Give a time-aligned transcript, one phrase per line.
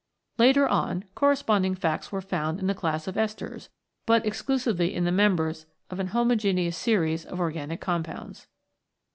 [0.39, 3.69] Later on, corresponding facts were found in the class of esters,
[4.07, 8.47] but exclusively in the members of an homologous series of organic compounds.